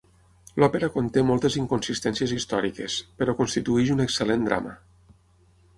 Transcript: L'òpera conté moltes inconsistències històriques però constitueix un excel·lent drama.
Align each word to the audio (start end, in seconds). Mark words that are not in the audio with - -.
L'òpera 0.61 0.87
conté 0.95 1.23
moltes 1.27 1.57
inconsistències 1.63 2.33
històriques 2.37 2.97
però 3.21 3.37
constitueix 3.43 3.95
un 3.99 4.05
excel·lent 4.09 4.49
drama. 4.49 4.77